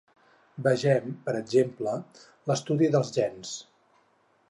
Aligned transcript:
Vegem, 0.67 1.11
per 1.27 1.35
exemple, 1.41 1.95
l'estudi 2.51 2.93
dels 2.97 3.17
gens. 3.23 3.57